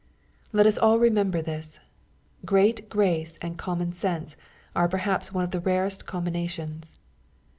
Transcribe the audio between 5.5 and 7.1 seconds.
the rarest combinations.